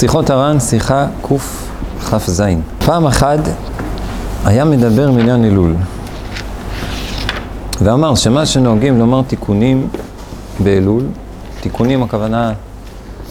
שיחות 0.00 0.30
הר"ן, 0.30 0.60
שיחה 0.60 1.06
קכ"ז. 1.22 2.42
פעם 2.78 3.06
אחת 3.06 3.38
היה 4.44 4.64
מדבר 4.64 5.10
מעניין 5.10 5.44
אלול, 5.44 5.74
ואמר 7.80 8.14
שמה 8.14 8.46
שנוהגים 8.46 8.98
לומר 8.98 9.22
תיקונים 9.22 9.88
באלול, 10.60 11.02
תיקונים 11.60 12.02
הכוונה 12.02 12.52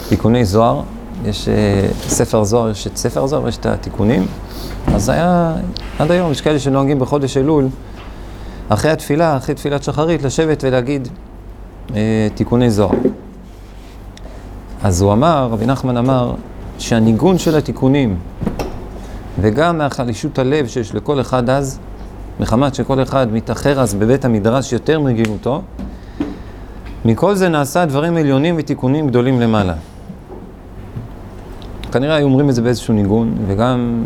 תיקוני 0.08 0.44
זוהר, 0.44 0.82
יש 1.24 1.48
uh, 1.48 2.08
ספר 2.08 2.44
זוהר, 2.44 2.70
יש 2.70 2.86
את 2.86 2.96
ספר 2.96 3.26
זוהר 3.26 3.44
ויש 3.44 3.56
את 3.56 3.66
התיקונים, 3.66 4.26
אז 4.94 5.08
היה, 5.08 5.54
עד 5.98 6.10
היום 6.10 6.32
יש 6.32 6.40
כאלה 6.40 6.58
שנוהגים 6.58 6.98
בחודש 6.98 7.36
אלול, 7.36 7.68
אחרי 8.68 8.90
התפילה, 8.90 9.36
אחרי 9.36 9.54
תפילת 9.54 9.82
שחרית, 9.82 10.22
לשבת 10.22 10.64
ולהגיד 10.66 11.08
uh, 11.88 11.92
תיקוני 12.34 12.70
זוהר. 12.70 12.98
אז 14.82 15.02
הוא 15.02 15.12
אמר, 15.12 15.48
רבי 15.52 15.66
נחמן 15.66 15.96
אמר, 15.96 16.34
שהניגון 16.80 17.38
של 17.38 17.56
התיקונים 17.56 18.16
וגם 19.40 19.78
מהחלישות 19.78 20.38
הלב 20.38 20.66
שיש 20.66 20.94
לכל 20.94 21.20
אחד 21.20 21.50
אז, 21.50 21.78
מחמת 22.40 22.74
שכל 22.74 23.02
אחד 23.02 23.32
מתאחר 23.32 23.80
אז 23.80 23.94
בבית 23.94 24.24
המדרש 24.24 24.72
יותר 24.72 25.00
מגילותו, 25.00 25.62
מכל 27.04 27.34
זה 27.34 27.48
נעשה 27.48 27.84
דברים 27.84 28.16
עליונים 28.16 28.54
ותיקונים 28.58 29.08
גדולים 29.08 29.40
למעלה. 29.40 29.74
כנראה 31.92 32.14
היו 32.14 32.24
אומרים 32.24 32.48
את 32.48 32.54
זה 32.54 32.62
באיזשהו 32.62 32.94
ניגון, 32.94 33.34
וגם 33.46 34.04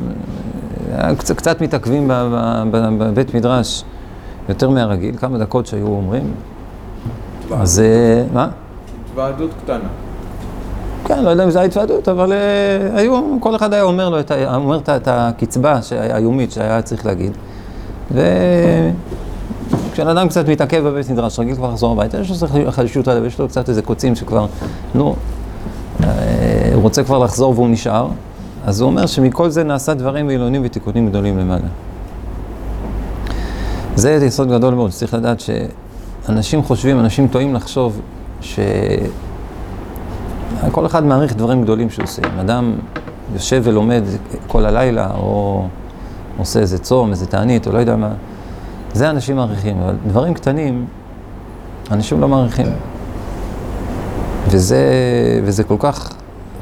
אה, 0.92 1.14
קצת, 1.16 1.36
קצת 1.36 1.61
מתעכבים 1.61 2.11
בבית 2.72 3.34
מדרש 3.34 3.84
יותר 4.48 4.70
מהרגיל, 4.70 5.16
כמה 5.16 5.38
דקות 5.38 5.66
שהיו 5.66 5.86
אומרים. 5.86 6.34
אז 7.52 7.80
אה, 7.80 8.25
מה? 8.33 8.48
התוועדות 9.11 9.50
קטנה. 9.64 10.04
כן, 11.05 11.25
לא 11.25 11.31
יודע 11.31 11.45
אם 11.45 11.51
זו 11.51 11.59
ההתוועדות, 11.59 12.09
אבל 12.09 12.33
uh, 12.33 12.35
היו, 12.98 13.37
כל 13.41 13.56
אחד 13.56 13.73
היה 13.73 13.83
אומר 13.83 14.09
לו, 14.09 14.20
את, 14.20 14.33
אומר 14.55 14.78
את, 14.78 14.89
את 14.89 15.09
הקצבה 15.11 15.78
היומית 15.91 16.53
שהיה 16.53 16.83
צריך 16.83 17.06
להגיד. 17.06 17.33
וכשאן 18.11 20.09
אדם 20.09 20.28
קצת 20.28 20.48
מתעכב 20.48 20.83
בבית 20.89 21.11
מדרש, 21.11 21.39
רגיל 21.39 21.55
כבר 21.55 21.70
לחזור 21.70 21.93
הביתה, 21.93 22.19
יש 22.19 22.31
לו 22.31 22.48
חלישות 22.73 23.09
עליו, 23.09 23.27
יש 23.27 23.39
לו 23.39 23.48
קצת 23.48 23.69
איזה 23.69 23.83
קוצים 23.83 24.15
שכבר, 24.15 24.47
נו, 24.95 25.15
uh, 26.01 26.05
הוא 26.75 26.83
רוצה 26.83 27.05
כבר 27.05 27.19
לחזור 27.19 27.55
והוא 27.55 27.69
נשאר, 27.69 28.09
אז 28.67 28.81
הוא 28.81 28.91
אומר 28.91 29.06
שמכל 29.06 29.48
זה 29.48 29.65
נעשה 29.65 29.95
דברים 29.95 30.28
עילונים 30.28 30.62
ותיקונים 30.65 31.09
גדולים 31.09 31.39
למעלה. 31.39 31.67
זה 33.97 34.19
יסוד 34.27 34.50
גדול 34.50 34.75
מאוד, 34.75 34.91
צריך 34.91 35.15
לדעת 35.15 35.41
שאנשים 35.41 36.62
חושבים, 36.62 37.00
אנשים 37.00 37.28
טועים 37.28 37.55
לחשוב 37.55 38.00
ש... 38.41 38.59
כל 40.73 40.87
אחד 40.87 41.05
מעריך 41.05 41.37
דברים 41.37 41.62
גדולים 41.62 41.91
שהוא 41.91 42.03
עושה. 42.03 42.23
אם 42.34 42.39
אדם 42.39 42.75
יושב 43.34 43.62
ולומד 43.65 44.03
כל 44.47 44.65
הלילה, 44.65 45.11
או 45.17 45.67
עושה 46.39 46.61
איזה 46.61 46.79
צום, 46.79 47.11
איזה 47.11 47.27
תענית, 47.27 47.67
או 47.67 47.73
לא 47.73 47.79
יודע 47.79 47.97
מה, 47.97 48.11
זה 48.93 49.11
אנשים 49.11 49.37
מעריכים, 49.37 49.81
אבל 49.83 49.95
דברים 50.06 50.34
קטנים, 50.34 50.87
אנשים 51.91 52.21
לא 52.21 52.29
מעריכים. 52.29 52.67
וזה, 54.48 54.84
וזה 55.45 55.65
כל 55.65 55.77
כך 55.79 56.12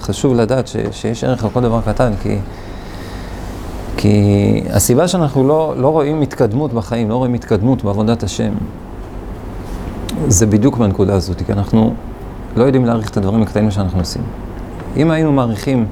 חשוב 0.00 0.34
לדעת 0.34 0.66
ש, 0.66 0.76
שיש 0.90 1.24
ערך 1.24 1.44
לכל 1.44 1.60
דבר 1.60 1.80
קטן, 1.80 2.12
כי, 2.22 2.38
כי 3.96 4.64
הסיבה 4.70 5.08
שאנחנו 5.08 5.48
לא, 5.48 5.74
לא 5.76 5.88
רואים 5.88 6.22
התקדמות 6.22 6.72
בחיים, 6.72 7.10
לא 7.10 7.16
רואים 7.16 7.34
התקדמות 7.34 7.84
בעבודת 7.84 8.22
השם, 8.22 8.52
זה 10.28 10.46
בדיוק 10.46 10.76
בנקודה 10.76 11.14
הזאת, 11.14 11.42
כי 11.46 11.52
אנחנו 11.52 11.94
לא 12.56 12.64
יודעים 12.64 12.84
להעריך 12.84 13.10
את 13.10 13.16
הדברים 13.16 13.42
הקטנים 13.42 13.70
שאנחנו 13.70 13.98
עושים. 13.98 14.22
אם 14.96 15.10
היינו 15.10 15.32
מעריכים, 15.32 15.86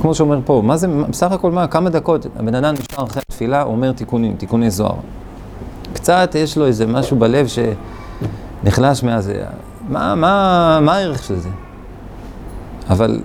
כמו 0.00 0.14
שאומר 0.14 0.40
פה, 0.44 0.62
מה 0.64 0.76
זה, 0.76 0.88
בסך 1.08 1.32
הכל 1.32 1.50
מה, 1.50 1.66
כמה 1.66 1.90
דקות, 1.90 2.26
הבן 2.36 2.54
אדם 2.54 2.74
נשאר 2.74 3.04
אחרי 3.04 3.22
התפילה, 3.28 3.62
אומר 3.62 3.92
תיקונים, 3.92 4.36
תיקוני 4.36 4.70
זוהר. 4.70 4.96
קצת 5.92 6.34
יש 6.38 6.58
לו 6.58 6.66
איזה 6.66 6.86
משהו 6.86 7.16
בלב 7.16 7.46
שנחלש 8.64 9.02
מהזה. 9.02 9.42
מה, 9.88 10.14
מה, 10.14 10.78
מה 10.82 10.96
הערך 10.96 11.22
של 11.22 11.36
זה? 11.36 11.48
אבל 12.90 13.20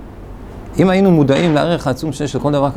אם 0.80 0.90
היינו 0.90 1.12
מודעים 1.12 1.54
לערך 1.54 1.88
העצום 1.88 2.14
שיש 2.14 2.36
לכל 2.36 2.52
דבר 2.52 2.70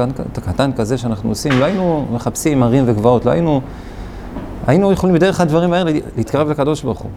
קטן 0.47 0.73
כזה 0.73 0.99
שאנחנו 0.99 1.29
עושים, 1.29 1.53
לא 1.61 1.65
היינו 1.65 2.07
מחפשים 2.13 2.63
ערים 2.63 2.85
וגבעות, 2.87 3.25
לא 3.25 3.31
היינו, 3.31 3.61
היינו 4.67 4.93
יכולים 4.93 5.15
בדרך 5.15 5.41
הדברים 5.41 5.73
האלה 5.73 5.93
להתקרב 6.17 6.51
לקדוש 6.51 6.83
ברוך 6.83 6.99
הוא. 6.99 7.11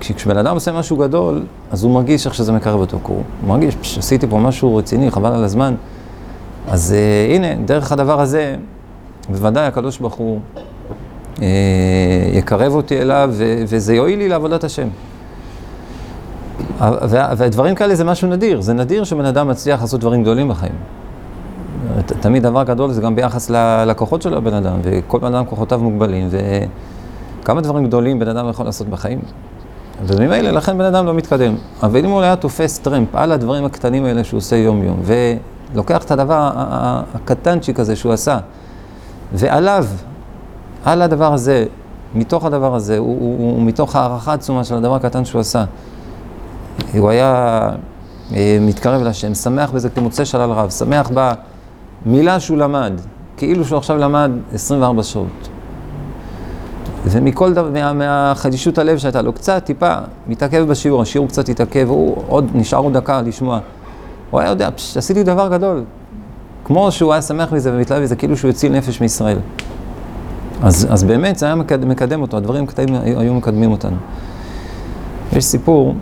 כשבן 0.00 0.36
אדם 0.36 0.54
עושה 0.54 0.72
משהו 0.72 0.96
גדול, 0.96 1.42
אז 1.70 1.84
הוא 1.84 1.94
מרגיש 1.94 2.26
איך 2.26 2.34
שזה 2.34 2.52
מקרב 2.52 2.80
אותו, 2.80 2.98
הוא 3.02 3.22
מרגיש, 3.46 3.76
שעשיתי 3.82 4.26
פה 4.26 4.38
משהו 4.38 4.76
רציני, 4.76 5.10
חבל 5.10 5.32
על 5.32 5.44
הזמן. 5.44 5.74
אז 6.68 6.94
uh, 6.94 7.34
הנה, 7.34 7.54
דרך 7.64 7.92
הדבר 7.92 8.20
הזה, 8.20 8.56
בוודאי 9.28 9.66
הקדוש 9.66 9.98
ברוך 9.98 10.14
הוא 10.14 10.40
uh, 11.36 11.40
יקרב 12.32 12.74
אותי 12.74 13.00
אליו, 13.00 13.30
ו- 13.32 13.62
וזה 13.68 13.94
יועיל 13.94 14.18
לי 14.18 14.28
לעבודת 14.28 14.64
השם. 14.64 14.88
ודברים 17.36 17.74
כאלה 17.74 17.94
זה 17.94 18.04
משהו 18.04 18.28
נדיר, 18.28 18.60
זה 18.60 18.74
נדיר 18.74 19.04
שבן 19.04 19.24
אדם 19.24 19.48
מצליח 19.48 19.80
לעשות 19.80 20.00
דברים 20.00 20.22
גדולים 20.22 20.48
בחיים. 20.48 20.72
תמיד 22.20 22.42
דבר 22.42 22.62
גדול 22.62 22.92
זה 22.92 23.00
גם 23.00 23.16
ביחס 23.16 23.50
ללקוחות 23.50 24.22
של 24.22 24.34
הבן 24.34 24.54
אדם, 24.54 24.78
וכל 24.82 25.18
בן 25.18 25.34
אדם 25.34 25.44
כוחותיו 25.44 25.78
מוגבלים, 25.78 26.28
וכמה 27.42 27.60
דברים 27.60 27.86
גדולים 27.86 28.18
בן 28.18 28.28
אדם 28.28 28.48
יכול 28.48 28.66
לעשות 28.66 28.88
בחיים. 28.88 29.18
וממילא 30.06 30.50
לכן 30.50 30.78
בן 30.78 30.84
אדם 30.84 31.06
לא 31.06 31.14
מתקדם. 31.14 31.54
אבל 31.82 32.04
אם 32.04 32.10
הוא 32.10 32.20
היה 32.20 32.36
תופס 32.36 32.78
טרמפ 32.78 33.14
על 33.14 33.32
הדברים 33.32 33.64
הקטנים 33.64 34.04
האלה 34.04 34.24
שהוא 34.24 34.38
עושה 34.38 34.56
יום-יום, 34.56 35.00
ולוקח 35.02 36.04
את 36.04 36.10
הדבר 36.10 36.50
הקטנצ'יק 37.14 37.80
הזה 37.80 37.96
שהוא 37.96 38.12
עשה, 38.12 38.38
ועליו, 39.32 39.86
על 40.84 41.02
הדבר 41.02 41.32
הזה, 41.34 41.66
מתוך 42.14 42.44
הדבר 42.44 42.74
הזה, 42.74 42.98
הוא, 42.98 43.20
הוא, 43.20 43.54
הוא 43.56 43.62
מתוך 43.62 43.96
הערכה 43.96 44.32
עצומה 44.32 44.64
של 44.64 44.74
הדבר 44.74 44.94
הקטן 44.94 45.24
שהוא 45.24 45.40
עשה, 45.40 45.64
הוא 46.98 47.10
היה 47.10 47.60
אה, 48.34 48.58
מתקרב 48.60 49.02
להשם, 49.02 49.34
שמח 49.34 49.70
בזה 49.70 49.90
כמוצא 49.90 50.24
שלל 50.24 50.50
רב, 50.50 50.70
שמח 50.70 51.10
במילה 52.04 52.40
שהוא 52.40 52.58
למד, 52.58 52.92
כאילו 53.36 53.64
שהוא 53.64 53.78
עכשיו 53.78 53.96
למד 53.96 54.30
24 54.52 55.02
שעות. 55.02 55.48
ומכל 57.10 57.52
דבר, 57.52 57.70
מה, 57.70 57.92
מהחדישות 57.92 58.78
הלב 58.78 58.98
שהייתה 58.98 59.22
לו, 59.22 59.32
קצת, 59.32 59.62
טיפה, 59.64 59.94
מתעכב 60.28 60.64
בשיעור, 60.68 61.02
השיעור 61.02 61.28
קצת 61.28 61.48
התעכב, 61.48 61.86
הוא 61.88 62.16
עוד, 62.28 62.46
נשאר 62.54 62.78
עוד 62.78 62.92
דקה 62.92 63.22
לשמוע. 63.22 63.58
הוא 64.30 64.40
היה 64.40 64.50
יודע, 64.50 64.70
פש, 64.70 64.96
עשיתי 64.96 65.22
דבר 65.22 65.48
גדול. 65.48 65.84
כמו 66.64 66.92
שהוא 66.92 67.12
היה 67.12 67.22
שמח 67.22 67.52
מזה 67.52 67.72
ומתלהב 67.74 68.02
מזה, 68.02 68.16
כאילו 68.16 68.36
שהוא 68.36 68.50
הציל 68.50 68.72
נפש 68.72 69.00
מישראל. 69.00 69.38
אז, 70.62 70.86
אז 70.90 71.04
באמת 71.04 71.38
זה 71.38 71.46
היה 71.46 71.54
מקדם, 71.54 71.88
מקדם 71.88 72.22
אותו, 72.22 72.36
הדברים 72.36 72.64
הקטנים 72.64 72.94
היו 72.94 73.34
מקדמים 73.34 73.70
אותנו. 73.70 73.96
יש 75.32 75.44
סיפור, 75.44 75.94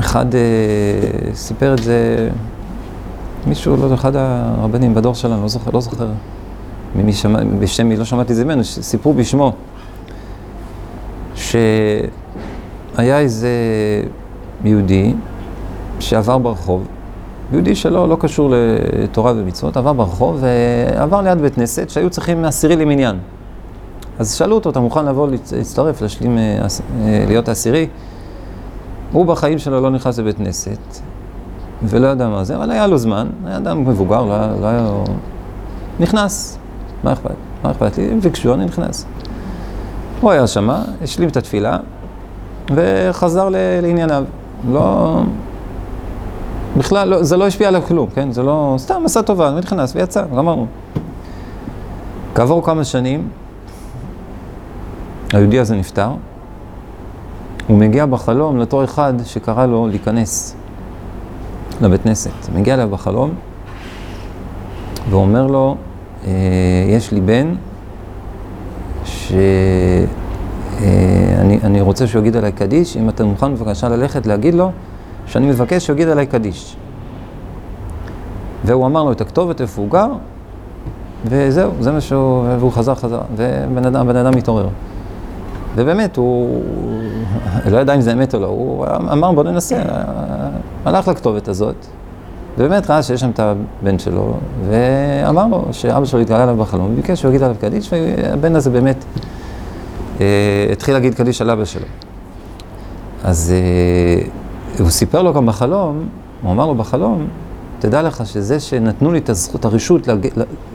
אחד 0.00 0.34
אה, 0.34 0.40
סיפר 1.34 1.74
את 1.74 1.82
זה, 1.82 2.28
מישהו, 3.46 3.76
לא 3.76 3.84
יודע, 3.84 3.94
אחד 3.94 4.16
הרבנים 4.16 4.94
בדור 4.94 5.14
שלנו, 5.14 5.42
לא 5.42 5.48
זוכר, 5.48 5.70
לא 5.70 5.80
זוכר. 5.80 6.06
ממי 6.96 7.12
שמע, 7.12 7.38
בשם 7.58 7.88
מי 7.88 7.96
לא 7.96 8.04
שמעתי 8.04 8.32
את 8.32 8.36
זה 8.36 8.44
ממנו, 8.44 8.64
סיפרו 8.64 9.14
בשמו, 9.14 9.52
שהיה 11.34 11.68
איזה 12.98 13.48
יהודי 14.64 15.14
שעבר 16.00 16.38
ברחוב, 16.38 16.86
יהודי 17.52 17.74
שלא 17.74 18.08
לא 18.08 18.16
קשור 18.20 18.54
לתורה 19.02 19.32
ומצוות, 19.36 19.76
עבר 19.76 19.92
ברחוב 19.92 20.38
ועבר 20.40 21.20
ליד 21.20 21.40
בית 21.40 21.54
כנסת 21.54 21.90
שהיו 21.90 22.10
צריכים 22.10 22.44
עשירי 22.44 22.76
למניין. 22.76 23.18
אז 24.18 24.34
שאלו 24.34 24.54
אותו, 24.54 24.70
אתה 24.70 24.80
מוכן 24.80 25.04
לבוא 25.04 25.28
להצטרף, 25.52 26.02
להשלים, 26.02 26.38
אה, 26.38 26.58
אה, 27.02 27.24
להיות 27.26 27.48
עשירי? 27.48 27.86
הוא 29.12 29.26
בחיים 29.26 29.58
שלו 29.58 29.80
לא 29.80 29.90
נכנס 29.90 30.18
לבית 30.18 30.36
כנסת, 30.36 30.78
ולא 31.82 32.08
ידע 32.08 32.28
מה 32.28 32.44
זה, 32.44 32.56
אבל 32.56 32.70
היה 32.70 32.86
לו 32.86 32.98
זמן, 32.98 33.26
היה 33.46 33.56
אדם 33.56 33.84
מבוגר, 33.84 34.24
לא 34.24 34.34
היה, 34.34 34.54
לא 34.60 34.66
היה 34.66 34.82
לו... 34.82 35.04
נכנס, 36.00 36.58
מה 37.04 37.12
אכפת? 37.12 37.34
מה 37.64 37.70
אכפת 37.70 37.98
לי? 37.98 38.12
אם 38.12 38.20
ביקשו, 38.20 38.54
אני 38.54 38.64
נכנס. 38.64 39.06
הוא 40.20 40.30
היה 40.30 40.46
שמה, 40.46 40.84
השלים 41.02 41.28
את 41.28 41.36
התפילה, 41.36 41.76
וחזר 42.74 43.48
לענייניו. 43.82 44.24
לא... 44.70 45.20
בכלל, 46.76 47.08
לא, 47.08 47.22
זה 47.22 47.36
לא 47.36 47.46
השפיע 47.46 47.68
עליו 47.68 47.82
כלום, 47.82 48.08
כן? 48.14 48.32
זה 48.32 48.42
לא... 48.42 48.74
סתם 48.78 49.02
עשה 49.04 49.22
טובה, 49.22 49.50
הוא 49.50 49.58
נכנס 49.58 49.96
ויצא, 49.96 50.24
גמרנו. 50.36 50.66
כעבור 52.34 52.64
כמה 52.64 52.84
שנים, 52.84 53.28
היהודי 55.32 55.58
הזה 55.58 55.76
נפטר, 55.76 56.10
הוא 57.68 57.78
מגיע 57.78 58.06
בחלום 58.06 58.56
לאותו 58.56 58.84
אחד 58.84 59.14
שקרא 59.24 59.66
לו 59.66 59.86
להיכנס 59.86 60.56
לבית 61.80 62.02
כנסת. 62.02 62.30
מגיע 62.54 62.74
אליו 62.74 62.88
בחלום 62.88 63.30
ואומר 65.10 65.46
לו, 65.46 65.76
יש 66.88 67.12
לי 67.12 67.20
בן 67.20 67.54
שאני 69.04 69.38
אה, 71.78 71.82
רוצה 71.82 72.06
שהוא 72.06 72.20
יגיד 72.20 72.36
עליי 72.36 72.52
קדיש, 72.52 72.96
אם 72.96 73.08
אתה 73.08 73.24
מוכן 73.24 73.54
בבקשה 73.54 73.88
ללכת 73.88 74.26
להגיד 74.26 74.54
לו 74.54 74.70
שאני 75.26 75.46
מבקש 75.46 75.86
שהוא 75.86 75.94
יגיד 75.94 76.08
עליי 76.08 76.26
קדיש. 76.26 76.76
והוא 78.64 78.86
אמר 78.86 79.04
לו 79.04 79.12
את 79.12 79.20
הכתובת, 79.20 79.60
איפה 79.60 79.82
הוא 79.82 79.90
גר, 79.90 80.08
וזהו, 81.24 81.72
זה 81.80 81.92
מה 81.92 82.00
שהוא, 82.00 82.44
והוא 82.58 82.72
חזר 82.72 82.94
חזר, 82.94 83.20
ובן 83.36 83.84
אדם, 83.84 84.08
אדם 84.08 84.36
מתעורר. 84.36 84.68
ובאמת, 85.74 86.16
הוא 86.16 86.62
לא 87.66 87.78
ידע 87.78 87.94
אם 87.94 88.00
זה 88.00 88.12
אמת 88.12 88.34
או 88.34 88.40
לא, 88.40 88.46
הוא 88.46 88.86
אמר 89.12 89.32
בוא 89.32 89.42
ננסה, 89.42 89.82
הלך 90.84 91.08
לכתובת 91.08 91.48
הזאת, 91.48 91.86
ובאמת 92.58 92.90
ראה 92.90 93.02
שיש 93.02 93.20
שם 93.20 93.30
את 93.30 93.40
הבן 93.40 93.98
שלו, 93.98 94.34
ואמר 94.68 95.46
לו 95.46 95.64
שאבא 95.72 96.04
שלו 96.04 96.20
התגלה 96.20 96.42
עליו 96.42 96.56
בחלום, 96.56 96.92
וביקש 96.92 97.20
שהוא 97.20 97.28
יגיד 97.28 97.42
עליו 97.42 97.56
קדיש, 97.60 97.92
והבן 97.92 98.56
הזה 98.56 98.70
באמת 98.70 99.04
אה, 100.20 100.26
התחיל 100.72 100.94
להגיד 100.94 101.14
קדיש 101.14 101.40
על 101.40 101.50
אבא 101.50 101.64
שלו. 101.64 101.86
אז 103.24 103.52
אה, 103.54 104.28
הוא 104.78 104.90
סיפר 104.90 105.22
לו 105.22 105.34
גם 105.34 105.46
בחלום, 105.46 106.08
הוא 106.42 106.52
אמר 106.52 106.66
לו 106.66 106.74
בחלום, 106.74 107.26
תדע 107.78 108.02
לך 108.02 108.26
שזה 108.26 108.60
שנתנו 108.60 109.12
לי 109.12 109.18
את 109.18 109.28
הזכות, 109.28 109.64
הרשות 109.64 110.08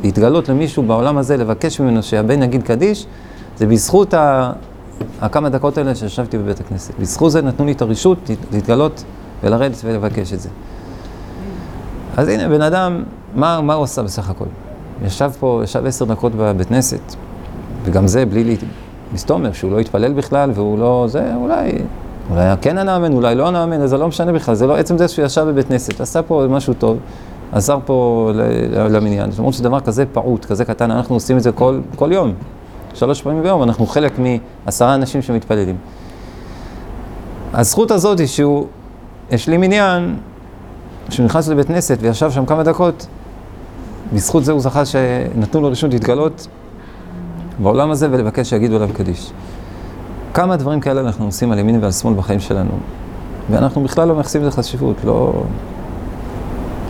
להתגלות 0.03 0.49
למישהו 0.49 0.83
בעולם 0.83 1.17
הזה, 1.17 1.37
לבקש 1.37 1.79
ממנו 1.79 2.03
שהבן 2.03 2.43
יגיד 2.43 2.63
קדיש, 2.63 3.05
זה 3.57 3.65
בזכות 3.65 4.13
ה... 4.13 4.51
הכמה 5.21 5.49
דקות 5.49 5.77
האלה 5.77 5.95
שישבתי 5.95 6.37
בבית 6.37 6.59
הכנסת. 6.59 6.93
בזכות 6.99 7.31
זה 7.31 7.41
נתנו 7.41 7.65
לי 7.65 7.71
את 7.71 7.81
הרשות 7.81 8.17
להתגלות 8.51 9.03
ולרדת 9.43 9.81
ולבקש 9.83 10.33
את 10.33 10.39
זה. 10.39 10.49
אז 12.17 12.27
הנה, 12.27 12.49
בן 12.49 12.61
אדם, 12.61 13.03
מה, 13.35 13.61
מה 13.61 13.73
הוא 13.73 13.83
עשה 13.83 14.03
בסך 14.03 14.29
הכל? 14.29 14.45
ישב 15.05 15.31
פה, 15.39 15.61
ישב 15.63 15.85
עשר 15.85 16.05
דקות 16.05 16.35
בבית 16.35 16.67
כנסת, 16.67 17.15
וגם 17.83 18.07
זה 18.07 18.25
בלי 18.25 18.57
להסתומר, 19.11 19.51
שהוא 19.51 19.71
לא 19.71 19.79
התפלל 19.79 20.13
בכלל, 20.13 20.51
והוא 20.53 20.79
לא, 20.79 21.05
זה 21.09 21.35
אולי, 21.35 21.71
אולי 22.29 22.43
כן 22.61 22.77
הנאמן, 22.77 23.13
אולי 23.13 23.35
לא 23.35 23.47
הנאמן, 23.47 23.81
אז 23.81 23.89
זה 23.89 23.97
לא 23.97 24.07
משנה 24.07 24.33
בכלל, 24.33 24.55
זה 24.55 24.67
לא 24.67 24.77
עצם 24.77 24.97
זה 24.97 25.07
שהוא 25.07 25.25
ישב 25.25 25.45
בבית 25.47 25.67
כנסת, 25.67 26.01
עשה 26.01 26.21
פה 26.21 26.45
משהו 26.49 26.73
טוב, 26.73 26.97
עזר 27.51 27.77
פה 27.85 28.31
למניין. 28.89 29.31
זאת 29.31 29.39
אומרת 29.39 29.53
שדבר 29.53 29.79
כזה 29.79 30.05
פעוט, 30.05 30.45
כזה 30.45 30.65
קטן, 30.65 30.91
אנחנו 30.91 31.15
עושים 31.15 31.37
את 31.37 31.43
זה 31.43 31.51
כל, 31.51 31.79
כל 31.95 32.11
יום. 32.11 32.33
שלוש 32.93 33.21
פעמים 33.21 33.43
ביום, 33.43 33.63
אנחנו 33.63 33.85
חלק 33.85 34.13
מעשרה 34.65 34.95
אנשים 34.95 35.21
שמתפללים. 35.21 35.75
הזכות 37.53 37.91
הזאת 37.91 38.19
היא 38.19 38.27
שהוא 38.27 38.67
השלים 39.31 39.63
עניין, 39.63 40.15
שהוא 41.09 41.25
נכנס 41.25 41.47
לבית 41.47 41.67
כנסת 41.67 41.97
וישב 42.01 42.31
שם 42.31 42.45
כמה 42.45 42.63
דקות, 42.63 43.07
בזכות 44.13 44.45
זה 44.45 44.51
הוא 44.51 44.61
זכה 44.61 44.85
שנתנו 44.85 45.61
לו 45.61 45.71
רשות 45.71 45.93
להתגלות 45.93 46.47
בעולם 47.59 47.91
הזה 47.91 48.07
ולבקש 48.11 48.49
שיגידו 48.49 48.75
עליו 48.75 48.89
קדיש. 48.93 49.31
כמה 50.33 50.55
דברים 50.57 50.79
כאלה 50.79 51.01
אנחנו 51.01 51.25
עושים 51.25 51.51
על 51.51 51.59
ימין 51.59 51.79
ועל 51.81 51.91
שמאל 51.91 52.13
בחיים 52.13 52.39
שלנו, 52.39 52.71
ואנחנו 53.49 53.83
בכלל 53.83 54.07
לא 54.07 54.15
מייחסים 54.15 54.41
לזה 54.41 54.51
חשיבות, 54.51 54.95
לא, 55.03 55.43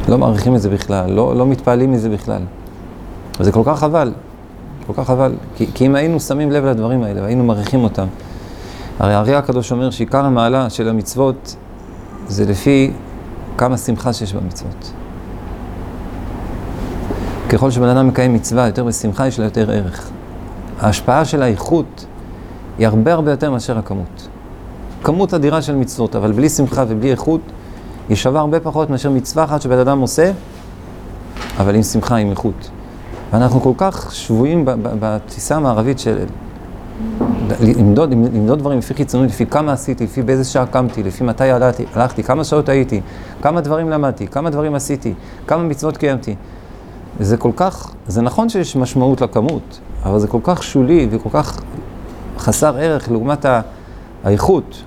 לא 0.09 0.17
מעריכים 0.17 0.55
את 0.55 0.61
זה 0.61 0.69
בכלל, 0.69 1.11
לא, 1.11 1.35
לא 1.35 1.45
מתפעלים 1.45 1.91
מזה 1.91 2.09
בכלל. 2.09 2.41
וזה 3.39 3.51
כל 3.51 3.61
כך 3.65 3.79
חבל. 3.79 4.13
כל 4.87 4.93
כך 4.93 5.07
חבל, 5.07 5.33
כי, 5.55 5.67
כי 5.73 5.85
אם 5.85 5.95
היינו 5.95 6.19
שמים 6.19 6.51
לב 6.51 6.65
לדברים 6.65 7.03
האלה 7.03 7.21
והיינו 7.21 7.43
מעריכים 7.43 7.83
אותם, 7.83 8.07
הרי 8.99 9.13
הארי 9.13 9.35
הקדוש 9.35 9.71
אומר 9.71 9.89
שעיקר 9.89 10.25
המעלה 10.25 10.69
של 10.69 10.89
המצוות 10.89 11.55
זה 12.27 12.45
לפי 12.45 12.91
כמה 13.57 13.77
שמחה 13.77 14.13
שיש 14.13 14.33
במצוות. 14.33 14.91
ככל 17.49 17.71
שבן 17.71 17.87
אדם 17.87 18.07
מקיים 18.07 18.33
מצווה 18.33 18.67
יותר 18.67 18.83
בשמחה, 18.83 19.27
יש 19.27 19.39
לה 19.39 19.45
יותר 19.45 19.71
ערך. 19.71 20.09
ההשפעה 20.79 21.25
של 21.25 21.43
האיכות 21.43 22.05
היא 22.77 22.87
הרבה 22.87 23.13
הרבה 23.13 23.31
יותר 23.31 23.51
מאשר 23.51 23.77
הכמות. 23.77 24.27
כמות 25.03 25.33
אדירה 25.33 25.61
של 25.61 25.75
מצוות, 25.75 26.15
אבל 26.15 26.31
בלי 26.31 26.49
שמחה 26.49 26.83
ובלי 26.87 27.11
איכות, 27.11 27.41
היא 28.09 28.17
שווה 28.17 28.39
הרבה 28.39 28.59
פחות 28.59 28.89
מאשר 28.89 29.09
מצווה 29.09 29.43
אחת 29.43 29.61
שבן 29.61 29.77
אדם 29.77 29.99
עושה, 29.99 30.31
אבל 31.59 31.75
עם 31.75 31.83
שמחה, 31.83 32.15
עם 32.15 32.31
איכות. 32.31 32.69
ואנחנו 33.31 33.61
כל 33.61 33.73
כך 33.77 34.15
שבויים 34.15 34.65
בתפיסה 34.99 35.55
המערבית 35.55 35.99
של 35.99 36.17
למדוד, 37.61 38.11
למדוד 38.11 38.59
דברים 38.59 38.77
לפי 38.77 38.93
חיצוניות, 38.93 39.31
לפי 39.31 39.45
כמה 39.45 39.73
עשיתי, 39.73 40.03
לפי 40.03 40.21
באיזה 40.21 40.43
שעה 40.43 40.65
קמתי, 40.65 41.03
לפי 41.03 41.23
מתי 41.23 41.51
הלכתי, 41.51 41.85
הלכתי, 41.93 42.23
כמה 42.23 42.43
שעות 42.43 42.69
הייתי, 42.69 43.01
כמה 43.41 43.61
דברים 43.61 43.89
למדתי, 43.89 44.27
כמה 44.27 44.49
דברים 44.49 44.75
עשיתי, 44.75 45.13
כמה 45.47 45.63
מצוות 45.63 45.97
קיימתי. 45.97 46.35
זה 47.19 47.37
כל 47.37 47.51
כך, 47.55 47.91
זה 48.07 48.21
נכון 48.21 48.49
שיש 48.49 48.75
משמעות 48.75 49.21
לכמות, 49.21 49.79
אבל 50.05 50.19
זה 50.19 50.27
כל 50.27 50.39
כך 50.43 50.63
שולי 50.63 51.07
וכל 51.11 51.29
כך 51.33 51.61
חסר 52.37 52.77
ערך 52.77 53.11
לעומת 53.11 53.45
האיכות, 54.23 54.83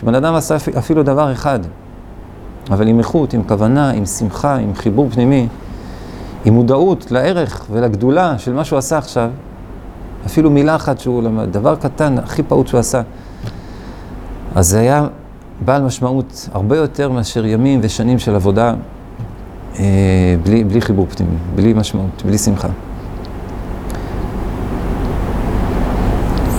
שבן 0.00 0.14
אדם 0.14 0.34
עשה 0.34 0.56
אפילו 0.78 1.02
דבר 1.02 1.32
אחד, 1.32 1.60
אבל 2.70 2.88
עם 2.88 2.98
איכות, 2.98 3.32
עם 3.32 3.42
כוונה, 3.42 3.90
עם 3.90 4.06
שמחה, 4.06 4.54
עם 4.54 4.74
חיבור 4.74 5.08
פנימי. 5.10 5.48
עם 6.46 6.54
מודעות 6.54 7.10
לערך 7.10 7.66
ולגדולה 7.70 8.38
של 8.38 8.52
מה 8.52 8.64
שהוא 8.64 8.78
עשה 8.78 8.98
עכשיו, 8.98 9.30
אפילו 10.26 10.50
מילה 10.50 10.76
אחת 10.76 11.00
שהוא 11.00 11.22
למד, 11.22 11.52
דבר 11.52 11.76
קטן, 11.76 12.18
הכי 12.18 12.42
פעוט 12.42 12.66
שהוא 12.66 12.80
עשה, 12.80 13.02
אז 14.54 14.68
זה 14.68 14.80
היה 14.80 15.06
בעל 15.64 15.82
משמעות 15.82 16.48
הרבה 16.52 16.76
יותר 16.76 17.10
מאשר 17.10 17.46
ימים 17.46 17.80
ושנים 17.82 18.18
של 18.18 18.34
עבודה 18.34 18.74
אה, 19.78 19.84
בלי, 20.42 20.64
בלי 20.64 20.80
חיבור 20.80 21.06
פנימי, 21.06 21.36
בלי 21.54 21.72
משמעות, 21.72 22.22
בלי 22.26 22.38
שמחה. 22.38 22.68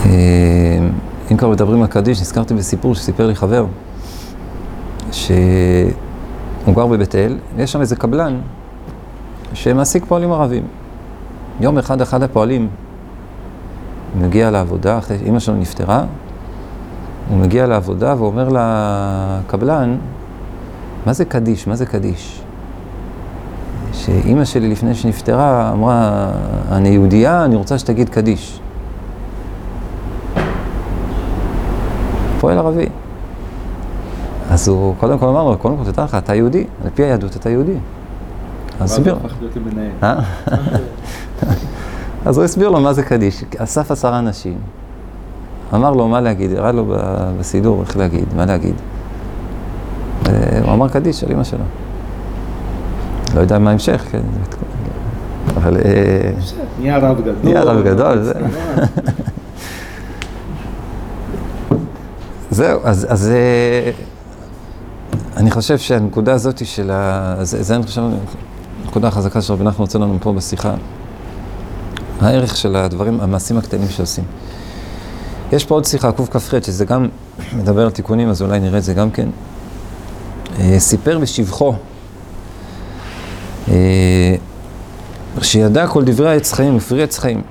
אה, 0.06 0.12
אם 1.32 1.38
כבר 1.38 1.50
מדברים 1.50 1.82
על 1.82 1.88
קדיש, 1.88 2.22
נזכרתי 2.22 2.54
בסיפור 2.54 2.96
שסיפר 2.96 3.28
לי 3.28 3.36
חבר, 3.36 3.66
שהוא 5.12 5.28
גר 6.76 6.88
בבית 6.88 7.16
אל, 7.16 7.38
ויש 7.56 7.72
שם 7.72 7.82
איזה 7.82 7.96
קבלן 7.96 8.40
שמעסיק 9.54 10.06
פועלים 10.06 10.32
ערבים. 10.32 10.64
יום 11.60 11.78
אחד 11.78 12.02
אחד 12.02 12.24
הפועלים 12.24 12.68
מגיע 14.16 14.52
לעבודה, 14.52 14.98
אחרי 14.98 15.18
שאימא 15.20 15.40
שלו 15.40 15.56
נפטרה, 15.56 16.04
הוא 17.30 17.38
מגיע 17.38 17.68
לעבודה 17.68 18.16
ואומר 18.18 18.50
לקבלן, 18.50 19.98
מה 21.06 21.14
זה 21.14 21.26
קדיש? 21.26 21.68
מה 21.68 21.76
זה 21.76 21.86
קדיש? 21.86 22.42
שאימא 23.94 24.46
שלי 24.46 24.70
לפני 24.70 24.96
שנפטרה 24.96 25.72
אמרה, 25.72 26.30
אני 26.72 26.90
יהודייה, 26.90 27.46
אני 27.46 27.56
רוצה 27.56 27.80
שתגיד 27.80 28.10
קדיש. 28.10 28.60
פועל 32.40 32.58
ערבי. 32.58 32.90
אז 34.50 34.68
הוא 34.68 34.96
קודם 35.00 35.20
כל 35.20 35.26
אמר 35.26 35.44
לו, 35.44 35.58
קודם 35.58 35.78
כל 35.78 35.92
תדע 35.92 36.04
לך, 36.04 36.16
אתה 36.16 36.36
יהודי, 36.36 36.66
על 36.84 36.90
פי 36.96 37.04
היהדות 37.04 37.36
אתה 37.36 37.50
יהודי. 37.50 37.78
אז 38.80 38.92
הסביר. 38.92 39.18
אז 42.28 42.38
הוא 42.38 42.46
הסביר 42.46 42.70
לו 42.70 42.80
מה 42.80 42.94
זה 42.94 43.04
קדיש. 43.04 43.44
אסף 43.58 43.92
עשרה 43.92 44.20
אנשים. 44.20 44.58
אמר 45.74 45.92
לו 45.92 46.08
מה 46.08 46.22
להגיד, 46.22 46.54
הראה 46.54 46.72
לו 46.72 46.96
בסידור 47.40 47.82
איך 47.82 47.98
להגיד, 47.98 48.26
מה 48.36 48.46
להגיד. 48.46 48.76
הוא 50.64 50.74
אמר 50.74 50.90
קדיש 50.90 51.24
על 51.24 51.32
אמא 51.32 51.44
שלו. 51.44 51.64
לא 53.36 53.42
יודע 53.42 53.60
מה 53.60 53.70
ההמשך, 53.70 54.06
כן. 54.12 54.22
אבל... 55.56 55.78
אה, 55.78 56.32
נהיה 56.80 56.98
רב 56.98 57.22
גדול. 57.22 57.36
נהיה 57.44 57.62
רב 57.62 57.84
גדול, 57.84 58.24
זהו, 62.52 62.80
אז 62.84 63.32
אה, 63.32 63.92
אני 65.38 65.52
חושב 65.52 65.78
שהנקודה 65.78 66.34
הזאת 66.34 66.66
של 66.66 66.92
ה... 66.92 67.36
זה 67.42 67.76
אני 67.76 67.84
חושב... 67.84 68.02
הנקודה 68.86 69.08
החזקה 69.08 69.42
שרבי 69.42 69.64
נחמן 69.64 69.82
רוצה 69.82 70.00
לנו 70.00 70.18
פה 70.22 70.34
בשיחה, 70.34 70.74
הערך 72.22 72.58
של 72.58 72.76
הדברים, 72.76 73.22
המעשים 73.22 73.58
הקטנים 73.58 73.90
שעושים. 73.90 74.24
יש 75.52 75.66
פה 75.66 75.76
עוד 75.76 75.86
שיחה, 75.86 76.12
קכ"ח, 76.12 76.62
שזה 76.66 76.86
גם 76.86 77.08
מדבר 77.54 77.86
על 77.86 77.92
תיקונים, 77.92 78.30
אז 78.30 78.42
אולי 78.42 78.60
נראה 78.60 78.78
את 78.78 78.84
זה 78.84 78.94
גם 78.94 79.12
כן. 79.12 79.30
אה, 80.60 80.80
סיפר 80.80 81.20
בשבחו, 81.20 81.74
אה, 83.68 84.36
שידע 85.42 85.88
כל 85.88 86.04
דברי 86.04 86.30
העץ 86.30 86.54
חיים 86.54 86.78
ופרי 86.78 87.04
עץ 87.04 87.20
חיים. 87.20 87.42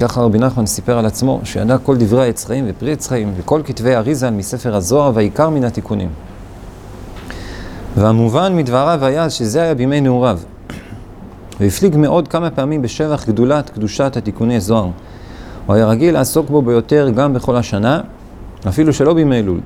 ככה 0.00 0.20
רבי 0.20 0.38
נחמן 0.38 0.66
סיפר 0.66 0.98
על 0.98 1.06
עצמו, 1.06 1.40
שידע 1.44 1.78
כל 1.78 1.96
דברי 1.96 2.22
העץ 2.22 2.44
חיים 2.44 2.64
ופרי 2.68 2.92
עץ 2.92 3.08
חיים, 3.08 3.34
וכל 3.36 3.60
כתבי 3.64 3.94
אריזה 3.94 4.30
מספר 4.30 4.76
הזוהר, 4.76 5.10
והעיקר 5.14 5.50
מן 5.50 5.64
התיקונים. 5.64 6.08
והמובן 7.96 8.56
מדבריו 8.56 9.04
היה 9.04 9.30
שזה 9.30 9.62
היה 9.62 9.74
בימי 9.74 10.00
נעוריו. 10.00 10.38
והפליג 11.60 11.96
מאוד 11.96 12.28
כמה 12.28 12.50
פעמים 12.50 12.82
בשבח 12.82 13.24
גדולת 13.28 13.70
קדושת 13.70 14.16
התיקוני 14.16 14.60
זוהר. 14.60 14.88
הוא 15.66 15.74
היה 15.74 15.86
רגיל 15.86 16.14
לעסוק 16.14 16.50
בו 16.50 16.62
ביותר 16.62 17.10
גם 17.16 17.34
בכל 17.34 17.56
השנה, 17.56 18.00
אפילו 18.68 18.92
שלא 18.92 19.14
בימי 19.14 19.38
אלול. 19.38 19.60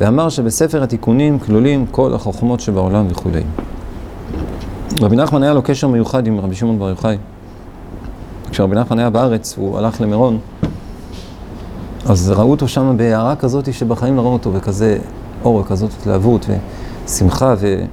ואמר 0.00 0.28
שבספר 0.28 0.82
התיקונים 0.82 1.38
כלולים 1.38 1.86
כל 1.90 2.14
החוכמות 2.14 2.60
שבעולם 2.60 3.06
וכולי. 3.10 3.42
רבי 5.00 5.16
נחמן 5.16 5.42
היה 5.42 5.54
לו 5.54 5.62
קשר 5.62 5.88
מיוחד 5.88 6.26
עם 6.26 6.40
רבי 6.40 6.54
שמעון 6.54 6.78
בר 6.78 6.88
יוחאי. 6.88 7.16
כשרבי 8.50 8.76
נחמן 8.76 8.98
היה 8.98 9.10
בארץ, 9.10 9.54
הוא 9.56 9.78
הלך 9.78 10.00
למירון, 10.00 10.38
אז 12.06 12.30
ראו 12.30 12.50
אותו 12.50 12.68
שם 12.68 12.94
בהערה 12.96 13.36
כזאת 13.36 13.74
שבחיים 13.74 14.16
לא 14.16 14.22
ראו 14.22 14.32
אותו 14.32 14.50
בכזה 14.50 14.98
אור 15.44 15.56
וכזאת 15.56 15.90
התלהבות. 16.00 16.46
ו... 16.48 16.56
שמחה 17.08 17.54
ו... 17.58 17.84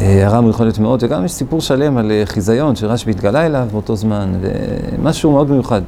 הרם 0.00 0.48
יכול 0.48 0.66
להיות 0.66 0.78
מאוד, 0.78 1.02
וגם 1.02 1.24
יש 1.24 1.32
סיפור 1.32 1.60
שלם 1.60 1.96
על 1.96 2.10
אה, 2.10 2.22
חיזיון 2.24 2.76
שרשב"י 2.76 3.10
התגלה 3.10 3.46
אליו 3.46 3.68
באותו 3.72 3.96
זמן, 3.96 4.32
ומשהו 4.40 5.32
מאוד 5.32 5.50
מיוחד. 5.50 5.82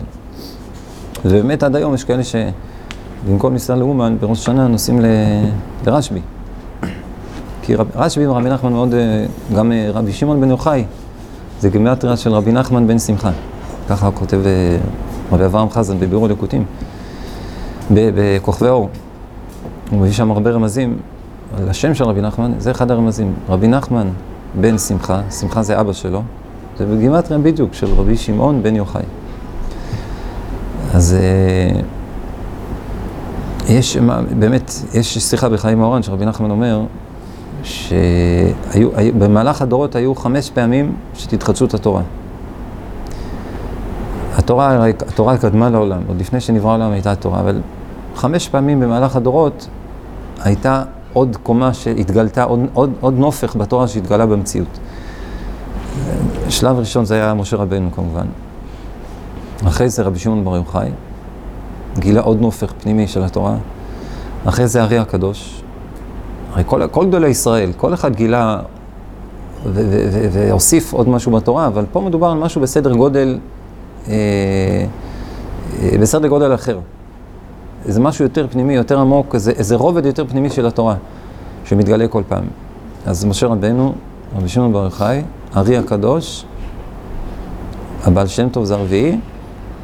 ובאמת 1.25 1.62
עד 1.62 1.76
היום 1.76 1.95
יש 1.95 2.04
כאלה 2.04 2.23
שבמקום 2.25 3.52
ניסן 3.52 3.78
לאומן, 3.78 4.16
בראש 4.21 4.38
השנה 4.38 4.69
נוסעים 4.69 5.00
ל... 5.00 5.04
לרשב"י. 5.87 6.21
כי 7.62 7.75
רב... 7.75 7.87
רשב"י 7.95 8.26
ורבי 8.26 8.50
נחמן 8.50 8.73
מאוד, 8.73 8.95
אה, 8.95 9.25
גם 9.57 9.73
אה, 9.73 9.90
רבי 9.95 10.12
שמעון 10.12 10.40
בן 10.40 10.50
יוחאי, 10.50 10.85
זה 11.61 11.71
גימטריה 11.71 12.16
של 12.16 12.33
רבי 12.33 12.52
נחמן 12.52 12.87
בן 12.87 12.99
שמחה. 12.99 13.31
ככה 13.88 14.11
כותב 14.11 14.40
רבי 15.33 15.45
אברהם 15.45 15.71
חזן 15.71 16.00
בבירור 16.00 16.28
לקוטים, 16.28 16.64
בכוכבי 17.90 18.69
אור. 18.69 18.88
הוא 19.90 20.00
מביא 20.00 20.12
שם 20.12 20.31
הרבה 20.31 20.50
רמזים 20.50 20.99
על 21.59 21.68
השם 21.68 21.94
של 21.94 22.04
רבי 22.04 22.21
נחמן, 22.21 22.52
זה 22.59 22.71
אחד 22.71 22.90
הרמזים. 22.90 23.35
רבי 23.49 23.68
נחמן 23.68 24.09
בן 24.61 24.78
שמחה, 24.78 25.21
שמחה 25.30 25.62
זה 25.62 25.80
אבא 25.80 25.92
שלו, 25.92 26.23
זה 26.78 26.87
בגימטריה 26.87 27.40
בדיוק 27.40 27.75
של 27.75 27.94
רבי 27.97 28.16
שמעון 28.16 28.62
בן 28.62 28.76
יוחאי. 28.76 29.02
אז 30.94 31.16
אה, 31.21 31.80
יש, 33.68 33.97
באמת, 34.38 34.73
יש 34.94 35.18
שיחה 35.18 35.49
בחיים 35.49 35.82
אורן 35.82 36.02
שרבי 36.02 36.26
נחמן 36.26 36.50
אומר 36.50 36.80
שבמהלך 37.64 39.62
הדורות 39.62 39.97
היו 39.97 40.14
חמש 40.14 40.50
פעמים 40.50 40.94
של 41.14 41.28
התחדשות 41.32 41.75
התורה. 41.75 42.02
התורה, 44.37 44.87
התורה 44.87 45.38
קדמה 45.38 45.71
לעולם, 45.71 46.02
עוד 46.09 46.21
לפני 46.21 46.40
שנברא 46.40 46.71
העולם 46.71 46.92
הייתה 46.92 47.12
התורה, 47.12 47.40
אבל 47.40 47.61
חמש 48.14 48.49
פעמים 48.49 48.80
במהלך 48.80 49.16
הדורות 49.16 49.68
הייתה 50.40 50.82
עוד 51.12 51.37
קומה 51.42 51.75
שהתגלתה, 51.75 52.42
עוד, 52.42 52.61
עוד, 52.75 52.92
עוד 53.00 53.14
נופך 53.19 53.57
בתורה 53.57 53.88
שהתגלה 53.88 54.26
במציאות. 54.26 54.78
שלב 56.49 56.78
ראשון 56.78 57.04
זה 57.04 57.14
היה 57.14 57.35
משה 57.35 57.57
רבנו 57.57 57.92
כמובן. 57.92 58.26
אחרי 59.66 59.88
זה 59.88 60.02
רבי 60.02 60.19
שמעון 60.19 60.45
בר 60.45 60.57
יוחאי, 60.57 60.90
גילה 61.99 62.21
עוד 62.21 62.40
נופך 62.40 62.73
פנימי 62.81 63.07
של 63.07 63.23
התורה. 63.23 63.57
אחרי 64.45 64.69
זה 64.69 64.83
ארי 64.83 64.99
הקדוש. 64.99 65.62
הרי 66.52 66.62
כל, 66.66 66.87
כל 66.87 67.07
גדולי 67.07 67.28
ישראל, 67.28 67.73
כל 67.76 67.95
אחד 67.95 68.14
גילה 68.14 68.61
והוסיף 70.33 70.92
עוד 70.92 71.09
משהו 71.09 71.33
בתורה, 71.33 71.66
אבל 71.66 71.85
פה 71.92 72.00
מדובר 72.00 72.26
על 72.26 72.38
משהו 72.38 72.61
בסדר 72.61 72.92
גודל, 72.92 73.38
אה, 74.09 74.14
אה, 75.83 75.99
בסדר 76.00 76.28
גודל 76.28 76.54
אחר. 76.54 76.78
איזה 77.87 78.01
משהו 78.01 78.25
יותר 78.25 78.47
פנימי, 78.51 78.75
יותר 78.75 79.01
עמוק, 79.01 79.35
איזה, 79.35 79.51
איזה 79.51 79.77
רובד 79.77 80.07
יותר 80.07 80.27
פנימי 80.27 80.51
של 80.51 80.67
התורה, 80.67 80.95
שמתגלה 81.65 82.09
כל 82.09 82.23
פעם. 82.29 82.45
אז 83.07 83.25
משה 83.25 83.47
רבנו, 83.47 83.95
רבי 84.37 84.49
שמעון 84.49 84.73
בר 84.73 84.85
יוחאי, 84.85 85.23
ארי 85.57 85.77
הקדוש, 85.77 86.45
הבעל 88.05 88.27
שם 88.27 88.49
טוב 88.49 88.65
זה 88.65 88.75
הרביעי, 88.75 89.19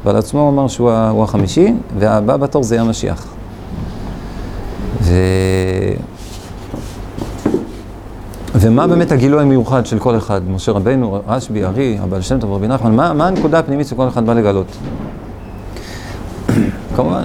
ועל 0.05 0.15
עצמו 0.15 0.41
הוא 0.41 0.49
אמר 0.49 0.67
שהוא 0.67 0.91
הוא 0.91 1.23
החמישי, 1.23 1.73
והבא 1.97 2.37
בתור 2.37 2.63
זה 2.63 2.75
יהיה 2.75 2.83
המשיח. 2.83 3.27
ו... 5.01 5.13
ומה 8.55 8.87
באמת 8.87 9.11
הגילוי 9.11 9.41
המיוחד 9.41 9.85
של 9.85 9.99
כל 9.99 10.17
אחד? 10.17 10.41
משה 10.49 10.71
רבנו, 10.71 11.21
רשב"י, 11.27 11.65
ארי, 11.65 11.97
הבעל 12.01 12.21
שם 12.21 12.39
טוב, 12.39 12.53
רבי 12.53 12.67
נחמן, 12.67 12.95
מה, 12.95 13.13
מה 13.13 13.27
הנקודה 13.27 13.59
הפנימית 13.59 13.87
שכל 13.87 14.07
אחד 14.07 14.25
בא 14.25 14.33
לגלות? 14.33 14.67
כמובן, 16.95 17.23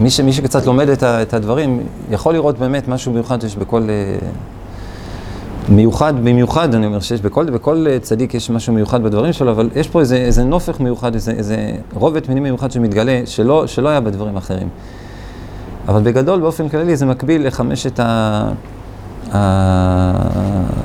מי, 0.00 0.10
ש, 0.10 0.20
מי 0.20 0.32
שקצת 0.32 0.66
לומד 0.66 0.88
את, 0.88 1.02
ה, 1.02 1.22
את 1.22 1.34
הדברים, 1.34 1.80
יכול 2.10 2.34
לראות 2.34 2.58
באמת 2.58 2.88
משהו 2.88 3.12
מיוחד 3.12 3.40
שיש 3.40 3.56
בכל... 3.56 3.82
אה, 3.90 4.28
מיוחד, 5.68 6.14
במיוחד, 6.24 6.74
אני 6.74 6.86
אומר, 6.86 7.00
שיש 7.00 7.20
בכל, 7.20 7.44
בכל 7.44 7.86
צדיק 8.02 8.34
יש 8.34 8.50
משהו 8.50 8.72
מיוחד 8.72 9.02
בדברים 9.02 9.32
שלו, 9.32 9.50
אבל 9.50 9.70
יש 9.74 9.88
פה 9.88 10.00
איזה, 10.00 10.16
איזה 10.16 10.44
נופך 10.44 10.80
מיוחד, 10.80 11.14
איזה, 11.14 11.32
איזה 11.32 11.72
רובד 11.94 12.26
פנימי 12.26 12.40
מיוחד 12.40 12.70
שמתגלה, 12.70 13.22
שלא, 13.24 13.66
שלא 13.66 13.88
היה 13.88 14.00
בדברים 14.00 14.36
אחרים. 14.36 14.68
אבל 15.88 16.02
בגדול, 16.02 16.40
באופן 16.40 16.68
כללי, 16.68 16.96
זה 16.96 17.06
מקביל 17.06 17.46
לחמשת 17.46 18.00
ה... 18.00 18.48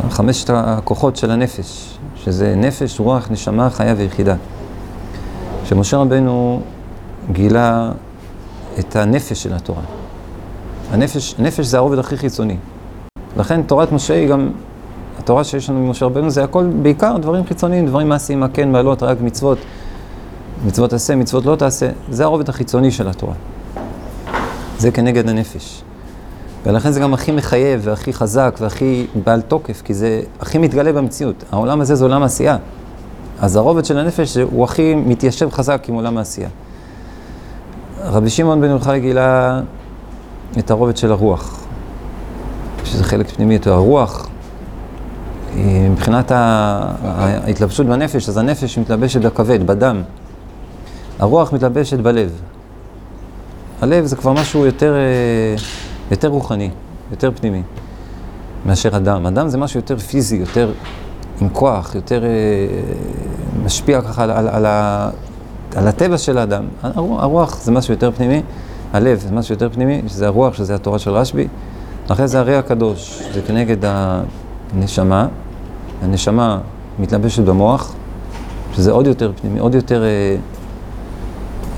חמשת 0.09 0.49
הכוחות 0.53 1.15
של 1.15 1.31
הנפש, 1.31 1.97
שזה 2.15 2.55
נפש, 2.55 2.99
רוח, 2.99 3.27
נשמה, 3.31 3.69
חיה 3.69 3.93
ויחידה. 3.97 4.35
שמשה 5.65 5.97
רבנו 5.97 6.61
גילה 7.31 7.91
את 8.79 8.95
הנפש 8.95 9.43
של 9.43 9.53
התורה. 9.53 9.81
הנפש, 10.91 11.35
נפש 11.39 11.65
זה 11.65 11.77
הרובד 11.77 11.99
הכי 11.99 12.17
חיצוני. 12.17 12.57
לכן 13.37 13.63
תורת 13.63 13.91
משה 13.91 14.13
היא 14.13 14.27
גם, 14.27 14.51
התורה 15.19 15.43
שיש 15.43 15.69
לנו 15.69 15.79
ממשה 15.79 16.05
רבנו 16.05 16.29
זה 16.29 16.43
הכל 16.43 16.65
בעיקר 16.81 17.17
דברים 17.17 17.45
חיצוניים, 17.45 17.85
דברים 17.85 18.09
מעשיים, 18.09 18.39
מה 18.39 18.47
כן, 18.47 18.71
מה 18.71 18.81
לא, 18.81 18.95
רק 19.01 19.21
מצוות, 19.21 19.57
מצוות 20.65 20.93
עשה, 20.93 21.15
מצוות 21.15 21.45
לא 21.45 21.55
תעשה, 21.55 21.89
זה 22.09 22.23
הרובד 22.23 22.49
החיצוני 22.49 22.91
של 22.91 23.07
התורה. 23.07 23.33
זה 24.77 24.91
כנגד 24.91 25.29
הנפש. 25.29 25.83
ולכן 26.65 26.91
זה 26.91 26.99
גם 26.99 27.13
הכי 27.13 27.31
מחייב 27.31 27.81
והכי 27.83 28.13
חזק 28.13 28.55
והכי 28.59 29.07
בעל 29.23 29.41
תוקף, 29.41 29.81
כי 29.85 29.93
זה 29.93 30.21
הכי 30.39 30.57
מתגלה 30.57 30.93
במציאות. 30.93 31.43
העולם 31.51 31.81
הזה 31.81 31.95
זה 31.95 32.05
עולם 32.05 32.23
עשייה. 32.23 32.57
אז 33.39 33.55
הרובד 33.55 33.85
של 33.85 33.97
הנפש 33.99 34.37
הוא 34.37 34.63
הכי 34.63 34.95
מתיישב 34.95 35.49
חזק 35.51 35.85
עם 35.89 35.95
עולם 35.95 36.17
העשייה. 36.17 36.49
רבי 38.05 38.29
שמעון 38.29 38.61
בן 38.61 38.69
יוחאי 38.69 38.99
גילה 38.99 39.61
את 40.59 40.71
הרובד 40.71 40.97
של 40.97 41.11
הרוח, 41.11 41.63
שזה 42.83 43.03
חלק 43.03 43.29
פנימי 43.29 43.53
יותר. 43.53 43.73
הרוח, 43.73 44.29
מבחינת 45.91 46.31
ההתלבשות 46.31 47.87
בנפש, 47.87 48.29
אז 48.29 48.37
הנפש 48.37 48.77
מתלבשת 48.77 49.21
בכבד, 49.21 49.67
בדם. 49.67 50.01
הרוח 51.19 51.53
מתלבשת 51.53 51.99
בלב. 51.99 52.41
הלב 53.81 54.05
זה 54.05 54.15
כבר 54.15 54.33
משהו 54.33 54.65
יותר, 54.65 54.95
יותר 56.11 56.27
רוחני, 56.27 56.69
יותר 57.11 57.31
פנימי, 57.35 57.61
מאשר 58.65 58.95
הדם. 58.95 59.25
הדם 59.25 59.47
זה 59.47 59.57
משהו 59.57 59.79
יותר 59.79 59.97
פיזי, 59.97 60.35
יותר 60.35 60.71
עם 61.41 61.49
כוח, 61.49 61.95
יותר 61.95 62.23
משפיע 63.65 64.01
ככה 64.01 64.23
על, 64.23 64.31
על, 64.31 64.47
על, 64.47 64.65
על 65.75 65.87
הטבע 65.87 66.17
של 66.17 66.37
האדם. 66.37 66.63
הרוח, 66.83 67.61
זה 67.61 67.71
משהו 67.71 67.93
יותר 67.93 68.11
פנימי, 68.11 68.41
הלב 68.93 69.19
זה 69.19 69.31
משהו 69.31 69.53
יותר 69.53 69.69
פנימי, 69.69 70.01
שזה 70.07 70.27
הרוח, 70.27 70.53
שזה 70.53 70.75
התורה 70.75 70.99
של 70.99 71.11
רשב"י. 71.11 71.47
אחרי 72.07 72.27
זה 72.27 72.39
הרי 72.39 72.55
הקדוש, 72.55 73.21
זה 73.33 73.41
כנגד 73.41 73.77
הנשמה. 74.73 75.27
הנשמה 76.03 76.59
מתלבשת 76.99 77.43
במוח, 77.43 77.93
שזה 78.73 78.91
עוד 78.91 79.07
יותר 79.07 79.31
פנימי, 79.41 79.59
עוד 79.59 79.75
יותר... 79.75 80.03
אה, 80.03 80.35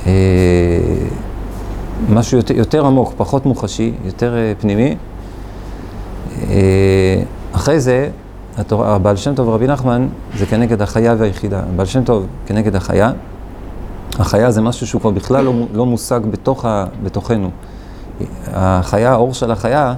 אה, 0.08 0.12
משהו 2.10 2.38
יותר, 2.38 2.54
יותר 2.54 2.86
עמוק, 2.86 3.14
פחות 3.18 3.46
מוחשי, 3.46 3.94
יותר 4.06 4.36
אה, 4.36 4.54
פנימי. 4.60 4.96
אה, 6.50 7.24
אחרי 7.52 7.80
זה, 7.80 8.10
התורה, 8.58 8.96
הבעל 8.96 9.16
שם 9.16 9.36
טוב 9.36 9.50
רבי 9.50 9.68
נחמן 9.68 10.08
זה 10.38 10.46
כנגד 10.46 10.82
החיה 10.82 11.16
והיחידה. 11.18 11.60
הבעל 11.74 11.86
שם 11.86 12.04
טוב 12.04 12.26
כנגד 12.46 12.76
החיה. 12.76 13.12
החיה 14.20 14.52
זה 14.52 14.62
משהו 14.62 14.88
שהוא 14.88 15.02
כבר 15.02 15.12
בכלל 15.12 15.46
לא, 15.46 15.54
לא 15.74 15.86
מושג 15.86 16.20
בתוך 16.32 16.66
ה, 16.66 16.86
בתוכנו. 17.04 17.50
החיה, 18.54 19.12
האור 19.12 19.34
של 19.34 19.52
החיה, 19.52 19.94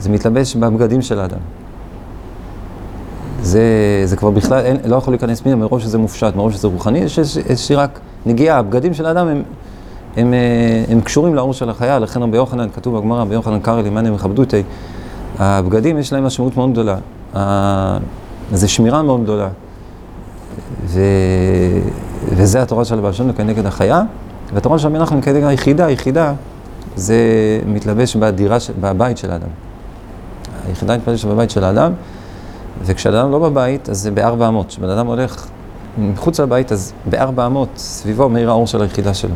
זה 0.00 0.10
מתלבש 0.10 0.56
בבגדים 0.56 1.02
של 1.02 1.20
האדם. 1.20 1.38
זה, 3.42 3.62
זה 4.04 4.16
כבר 4.16 4.30
בכלל, 4.30 4.64
אין, 4.64 4.76
לא 4.84 4.96
יכול 4.96 5.12
להיכנס 5.12 5.40
פנימה 5.40 5.60
מרוב 5.60 5.80
שזה 5.80 5.98
מופשט, 5.98 6.36
מרוב 6.36 6.52
שזה 6.52 6.68
רוחני, 6.68 6.98
יש 6.98 7.18
איזושהי 7.18 7.76
רק 7.76 8.00
נגיעה. 8.26 8.58
הבגדים 8.58 8.94
של 8.94 9.06
האדם 9.06 9.28
הם, 9.28 9.36
הם, 9.36 9.42
הם, 10.16 10.34
הם 10.88 11.00
קשורים 11.00 11.34
לאור 11.34 11.52
של 11.52 11.70
החיה, 11.70 11.98
לכן 11.98 12.22
רבי 12.22 12.36
יוחנן, 12.36 12.68
כתוב 12.74 12.98
בגמרא, 12.98 13.20
רבי 13.20 13.34
יוחנן 13.34 13.60
קרא 13.60 13.82
למאן 13.82 14.06
הם 14.06 14.14
יכבדותי. 14.14 14.62
הבגדים 15.38 15.98
יש 15.98 16.12
להם 16.12 16.24
משמעות 16.24 16.56
מאוד 16.56 16.72
גדולה. 16.72 16.96
זה 18.52 18.68
שמירה 18.68 19.02
מאוד 19.02 19.22
גדולה. 19.22 19.48
ו... 20.86 21.00
וזה 22.40 22.62
התורה 22.62 22.84
של 22.84 22.98
הבעל 22.98 23.12
שם 23.12 23.32
כנגד 23.32 23.66
החיה, 23.66 24.02
והתורה 24.54 24.78
של 24.78 24.86
המנחם 24.86 25.20
כנגד 25.20 25.44
היחידה, 25.44 25.86
היחידה, 25.86 26.32
זה 26.96 27.16
מתלבש 27.66 28.16
בדירה, 28.16 28.56
בבית 28.80 29.18
של 29.18 29.30
האדם. 29.30 29.48
היחידה 30.68 30.96
מתלבשת 30.96 31.28
בבית 31.28 31.50
של 31.50 31.64
האדם, 31.64 31.92
וכשאדם 32.84 33.30
לא 33.30 33.38
בבית, 33.38 33.88
אז 33.88 33.98
זה 33.98 34.10
בארבע 34.10 34.48
אמות. 34.48 34.66
כשבן 34.66 34.88
אדם 34.88 35.06
הולך 35.06 35.46
מחוץ 35.98 36.40
לבית, 36.40 36.72
אז 36.72 36.92
בארבע 37.06 37.46
אמות 37.46 37.68
סביבו 37.76 38.28
מאיר 38.28 38.50
האור 38.50 38.66
של 38.66 38.82
היחידה 38.82 39.14
שלו. 39.14 39.34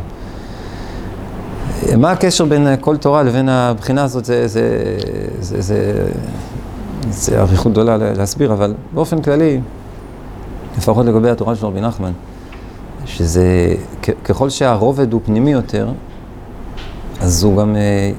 מה 1.97 2.11
הקשר 2.11 2.45
בין 2.45 2.67
כל 2.79 2.97
תורה 2.97 3.23
לבין 3.23 3.49
הבחינה 3.49 4.03
הזאת? 4.03 4.25
זה, 4.25 4.47
זה, 4.47 4.79
זה, 5.39 5.61
זה, 5.61 6.07
זה 7.09 7.41
אריכות 7.41 7.71
גדולה 7.71 7.97
להסביר, 7.97 8.53
אבל 8.53 8.73
באופן 8.93 9.21
כללי, 9.21 9.61
לפחות 10.77 11.05
לגבי 11.05 11.29
התורה 11.29 11.55
של 11.55 11.65
רבי 11.65 11.81
נחמן, 11.81 12.11
שזה, 13.05 13.75
ככל 14.23 14.49
שהרובד 14.49 15.13
הוא 15.13 15.21
פנימי 15.25 15.51
יותר, 15.51 15.87
אז 17.21 17.43
הוא 17.43 17.57
גם, 17.57 17.75
אה, 17.75 18.11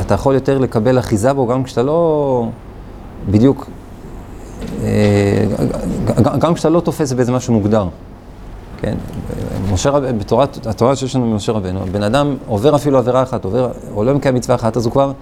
אתה 0.00 0.14
יכול 0.14 0.34
יותר 0.34 0.58
לקבל 0.58 0.98
אחיזה 0.98 1.32
בו 1.32 1.46
גם 1.46 1.64
כשאתה 1.64 1.82
לא, 1.82 2.48
בדיוק, 3.30 3.66
אה, 4.82 5.44
גם 6.38 6.54
כשאתה 6.54 6.68
לא 6.68 6.80
תופס 6.80 7.12
באיזה 7.12 7.32
משהו 7.32 7.54
מוגדר, 7.54 7.86
כן? 8.80 8.94
משה 9.72 9.90
רבנו, 9.90 10.18
בתורת, 10.18 10.66
התורה 10.66 10.96
שיש 10.96 11.16
לנו 11.16 11.26
ממשה 11.26 11.52
רבנו, 11.52 11.80
בן 11.92 12.02
אדם 12.02 12.36
עובר 12.46 12.74
אפילו 12.76 12.98
עבירה 12.98 13.22
אחת, 13.22 13.44
עובר, 13.44 13.70
או 13.94 14.04
לא 14.04 14.14
מקיים 14.14 14.34
מצווה 14.34 14.54
אחת, 14.54 14.76
אז 14.76 14.86
הוא 14.86 14.92
כבר, 14.92 15.12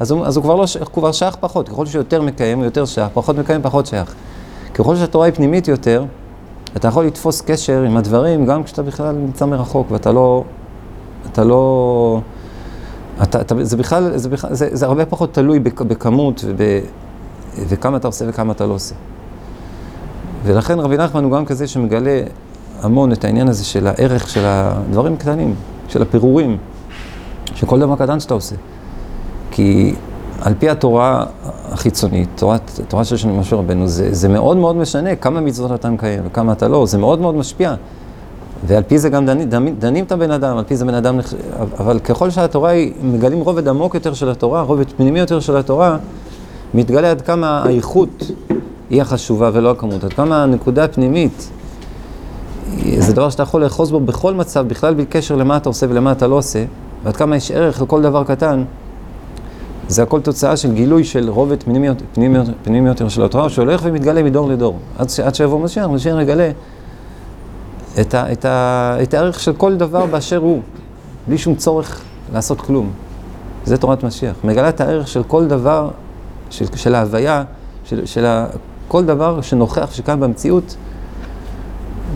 אז 0.00 0.10
הוא, 0.10 0.26
אז 0.26 0.36
הוא 0.36 0.42
כבר 0.44 0.54
לא, 0.54 0.64
הוא 0.80 0.86
כבר 0.86 1.12
שייך 1.12 1.36
פחות, 1.40 1.68
ככל 1.68 1.86
שיותר 1.86 2.22
מקיים, 2.22 2.58
הוא 2.58 2.64
יותר 2.64 2.84
שייך, 2.84 3.08
פחות 3.14 3.38
מקיים, 3.38 3.62
פחות 3.62 3.86
שייך. 3.86 4.14
ככל 4.74 4.96
שהתורה 4.96 5.26
היא 5.26 5.34
פנימית 5.34 5.68
יותר, 5.68 6.04
אתה 6.76 6.88
יכול 6.88 7.06
לתפוס 7.06 7.40
קשר 7.40 7.82
עם 7.82 7.96
הדברים 7.96 8.46
גם 8.46 8.64
כשאתה 8.64 8.82
בכלל 8.82 9.14
נמצא 9.14 9.46
מרחוק, 9.46 9.90
ואתה 9.90 10.12
לא, 10.12 10.44
אתה 11.32 11.44
לא, 11.44 12.20
אתה, 13.22 13.40
אתה, 13.40 13.64
זה 13.64 13.76
בכלל, 13.76 14.18
זה, 14.18 14.28
בכלל 14.28 14.54
זה, 14.54 14.68
זה 14.72 14.86
הרבה 14.86 15.06
פחות 15.06 15.34
תלוי 15.34 15.58
בכ, 15.58 15.82
בכמות 15.82 16.44
וב, 16.46 16.60
וכמה 17.68 17.96
אתה 17.96 18.08
עושה 18.08 18.24
וכמה 18.28 18.52
אתה 18.52 18.66
לא 18.66 18.74
עושה. 18.74 18.94
ולכן 20.44 20.78
רבי 20.78 20.96
נחמן 20.96 21.24
הוא 21.24 21.32
גם 21.32 21.46
כזה 21.46 21.66
שמגלה 21.66 22.22
המון 22.82 23.12
את 23.12 23.24
העניין 23.24 23.48
הזה 23.48 23.64
של 23.64 23.86
הערך 23.86 24.28
של 24.28 24.42
הדברים 24.44 25.12
הקטנים, 25.12 25.54
של 25.88 26.02
הפירורים, 26.02 26.56
של 27.54 27.66
כל 27.66 27.80
דבר 27.80 27.96
קטן 27.96 28.20
שאתה 28.20 28.34
עושה. 28.34 28.56
כי 29.50 29.94
על 30.40 30.54
פי 30.58 30.70
התורה 30.70 31.24
החיצונית, 31.70 32.28
תורת, 32.34 32.80
תורה 32.88 33.04
של 33.04 33.16
שני 33.16 33.38
משה 33.38 33.56
רבנו, 33.56 33.88
זה, 33.88 34.14
זה 34.14 34.28
מאוד 34.28 34.56
מאוד 34.56 34.76
משנה 34.76 35.16
כמה 35.16 35.40
מצוות 35.40 35.80
אתה 35.80 35.90
מקיים 35.90 36.22
וכמה 36.26 36.52
אתה 36.52 36.68
לא, 36.68 36.86
זה 36.86 36.98
מאוד 36.98 37.20
מאוד 37.20 37.34
משפיע. 37.34 37.74
ועל 38.66 38.82
פי 38.82 38.98
זה 38.98 39.08
גם 39.08 39.26
דנים, 39.26 39.48
דנים, 39.48 39.74
דנים 39.78 40.04
את 40.04 40.12
הבן 40.12 40.30
אדם, 40.30 40.56
על 40.56 40.64
פי 40.64 40.76
זה 40.76 40.84
בן 40.84 40.94
אדם, 40.94 41.18
אבל 41.78 41.98
ככל 41.98 42.30
שהתורה 42.30 42.70
היא, 42.70 42.92
מגלים 43.02 43.40
רובד 43.40 43.68
עמוק 43.68 43.94
יותר 43.94 44.14
של 44.14 44.30
התורה, 44.30 44.62
רובד 44.62 44.90
פנימי 44.96 45.18
יותר 45.18 45.40
של 45.40 45.56
התורה, 45.56 45.96
מתגלה 46.74 47.10
עד 47.10 47.20
כמה 47.20 47.62
האיכות 47.64 48.30
היא 48.90 49.02
החשובה 49.02 49.50
ולא 49.52 49.70
הכמות, 49.70 50.04
עד 50.04 50.12
כמה 50.12 50.42
הנקודה 50.42 50.84
הפנימית 50.84 51.50
זה 52.98 53.12
דבר 53.12 53.30
שאתה 53.30 53.42
יכול 53.42 53.64
לאחוז 53.64 53.90
בו 53.90 54.00
בכל 54.00 54.34
מצב, 54.34 54.68
בכלל 54.68 54.94
בלי 54.94 55.06
קשר 55.06 55.36
למה 55.36 55.56
אתה 55.56 55.68
עושה 55.68 55.86
ולמה 55.90 56.12
אתה 56.12 56.26
לא 56.26 56.34
עושה, 56.34 56.64
ועד 57.04 57.16
כמה 57.16 57.36
יש 57.36 57.50
ערך 57.50 57.82
לכל 57.82 58.02
דבר 58.02 58.24
קטן. 58.24 58.64
זה 59.90 60.02
הכל 60.02 60.20
תוצאה 60.20 60.56
של 60.56 60.72
גילוי 60.72 61.04
של 61.04 61.30
רובד 61.30 61.62
פנימי, 61.62 61.86
יותר- 61.86 62.04
פנימי, 62.62 62.88
יותר- 62.88 63.08
של 63.08 63.24
התורה, 63.24 63.48
שהולך 63.48 63.80
ומתגלה 63.84 64.22
מדור 64.22 64.48
לדור. 64.48 64.78
עד, 64.98 65.08
עד 65.24 65.34
שיבוא 65.34 65.60
משיח, 65.60 65.86
משיח 65.86 66.16
יגלה 66.20 66.50
את, 68.00 68.14
ה, 68.14 68.32
את, 68.32 68.44
ה, 68.44 68.96
את 69.02 69.14
הערך 69.14 69.40
של 69.40 69.52
כל 69.52 69.76
דבר 69.76 70.06
באשר 70.06 70.36
הוא, 70.36 70.60
בלי 71.26 71.38
שום 71.38 71.54
צורך 71.54 72.00
לעשות 72.32 72.60
כלום. 72.60 72.90
זה 73.64 73.76
תורת 73.76 74.04
משיח. 74.04 74.36
מגלה 74.44 74.68
את 74.68 74.80
הערך 74.80 75.08
של 75.08 75.22
כל 75.22 75.46
דבר, 75.46 75.90
של, 76.50 76.64
של 76.76 76.94
ההוויה, 76.94 77.44
של, 77.84 78.06
של 78.06 78.26
ה, 78.26 78.46
כל 78.88 79.04
דבר 79.04 79.40
שנוכח, 79.40 79.90
שקיים 79.92 80.20
במציאות, 80.20 80.76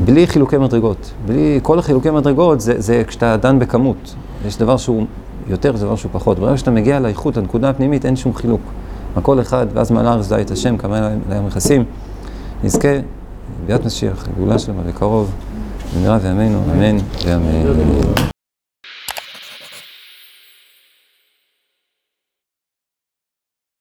בלי 0.05 0.27
חילוקי 0.27 0.59
מדרגות. 0.59 1.11
בלי, 1.27 1.61
כל 1.63 1.79
החילוקי 1.79 2.11
מדרגות 2.11 2.61
זה, 2.61 2.75
זה 2.79 3.03
כשאתה 3.07 3.37
דן 3.37 3.59
בכמות. 3.59 4.15
יש 4.47 4.59
דבר 4.59 4.77
שהוא 4.77 5.07
יותר, 5.47 5.77
זה 5.77 5.87
דבר 5.87 5.97
שהוא 5.97 6.11
פחות. 6.13 6.39
ברגע 6.39 6.57
שאתה 6.57 6.71
מגיע 6.71 7.01
לאיכות, 7.01 7.37
לנקודה 7.37 7.71
הפנימית, 7.71 8.07
אין 8.07 8.17
שום 8.17 8.35
חילוק. 8.35 8.61
הכל 9.17 9.41
אחד, 9.41 9.67
ואז 9.75 9.91
מעלה 9.91 10.11
הארץ 10.11 10.29
דע 10.29 10.41
את 10.41 10.51
השם, 10.51 10.77
כמה 10.77 11.11
להם 11.29 11.47
מכסים. 11.47 11.85
נזכה 12.65 12.89
ביאת 13.67 13.87
משיח, 13.87 14.29
גאולה 14.37 14.59
שלמה 14.59 14.83
בקרוב, 14.83 15.31
במהרה 15.97 16.19
בימינו, 16.19 16.59
אמן 16.73 16.97
ואמן. 17.27 18.34